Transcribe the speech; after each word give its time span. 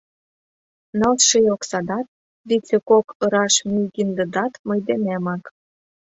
Ныл 0.99 1.15
ший 1.27 1.47
оксадат, 1.55 2.07
витле 2.47 2.77
кок 2.89 3.07
ыраш 3.25 3.55
мӱйгиндыдат 3.69 4.53
мый 4.67 4.79
денемак. 4.87 5.43